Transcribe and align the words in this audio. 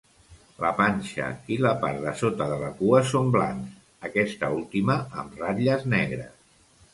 La 0.61 0.69
panxa 0.77 1.27
i 1.55 1.57
la 1.65 1.73
part 1.83 1.99
de 2.05 2.13
sota 2.21 2.47
de 2.53 2.57
la 2.63 2.69
cua 2.79 3.03
són 3.11 3.29
blancs, 3.37 3.77
aquesta 4.11 4.51
última 4.63 4.97
amb 5.25 5.39
ratlles 5.45 5.87
negres. 5.97 6.35